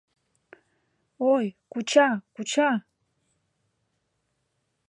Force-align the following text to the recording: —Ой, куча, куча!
—Ой, 1.33 1.45
куча, 1.71 2.07
куча! 2.35 2.69